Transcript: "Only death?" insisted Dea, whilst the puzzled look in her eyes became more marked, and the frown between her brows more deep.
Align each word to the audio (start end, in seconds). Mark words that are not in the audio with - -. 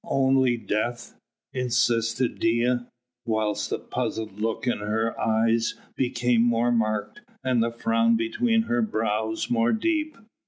"Only 0.09 0.57
death?" 0.57 1.13
insisted 1.53 2.39
Dea, 2.39 2.77
whilst 3.27 3.69
the 3.69 3.77
puzzled 3.77 4.41
look 4.41 4.65
in 4.65 4.79
her 4.79 5.15
eyes 5.21 5.75
became 5.95 6.41
more 6.41 6.71
marked, 6.71 7.21
and 7.43 7.61
the 7.61 7.69
frown 7.69 8.15
between 8.15 8.63
her 8.63 8.81
brows 8.81 9.51
more 9.51 9.73
deep. 9.73 10.17